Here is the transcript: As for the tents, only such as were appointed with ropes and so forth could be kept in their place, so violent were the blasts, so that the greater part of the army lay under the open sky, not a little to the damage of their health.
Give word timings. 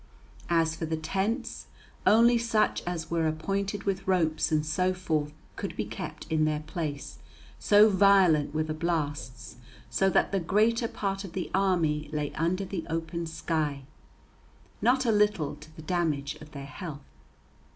As 0.49 0.75
for 0.75 0.87
the 0.87 0.97
tents, 0.97 1.67
only 2.07 2.35
such 2.39 2.81
as 2.87 3.11
were 3.11 3.27
appointed 3.27 3.83
with 3.83 4.07
ropes 4.07 4.51
and 4.51 4.65
so 4.65 4.95
forth 4.95 5.31
could 5.55 5.75
be 5.75 5.85
kept 5.85 6.25
in 6.31 6.43
their 6.45 6.61
place, 6.61 7.19
so 7.59 7.87
violent 7.87 8.51
were 8.51 8.63
the 8.63 8.73
blasts, 8.73 9.57
so 9.91 10.09
that 10.09 10.31
the 10.31 10.39
greater 10.39 10.87
part 10.87 11.23
of 11.23 11.33
the 11.33 11.51
army 11.53 12.09
lay 12.11 12.33
under 12.33 12.65
the 12.65 12.83
open 12.89 13.27
sky, 13.27 13.83
not 14.81 15.05
a 15.05 15.11
little 15.11 15.55
to 15.57 15.75
the 15.75 15.83
damage 15.83 16.33
of 16.41 16.49
their 16.49 16.65
health. 16.65 17.05